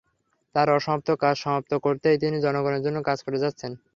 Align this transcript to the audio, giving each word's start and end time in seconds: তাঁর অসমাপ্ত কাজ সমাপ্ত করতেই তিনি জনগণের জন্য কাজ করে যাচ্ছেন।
তাঁর 0.55 0.67
অসমাপ্ত 0.71 1.09
কাজ 1.23 1.35
সমাপ্ত 1.37 1.71
করতেই 1.85 2.17
তিনি 2.23 2.37
জনগণের 2.45 2.83
জন্য 2.85 2.97
কাজ 3.07 3.17
করে 3.25 3.37
যাচ্ছেন। 3.43 3.71